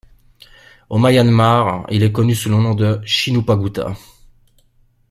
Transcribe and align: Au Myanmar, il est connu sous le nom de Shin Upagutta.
Au 0.89 0.97
Myanmar, 0.97 1.85
il 1.91 2.01
est 2.01 2.11
connu 2.11 2.33
sous 2.33 2.49
le 2.49 2.55
nom 2.55 2.73
de 2.73 2.99
Shin 3.05 3.35
Upagutta. 3.35 3.93